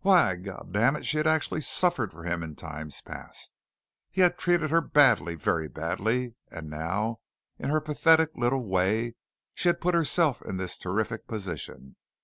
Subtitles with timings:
[0.00, 3.54] Why, God damn it, she had actually suffered for him in times past.
[4.10, 7.20] He had treated her badly, very badly, and now
[7.60, 9.14] in her pathetic little way
[9.54, 11.94] she had put herself in this terrific position.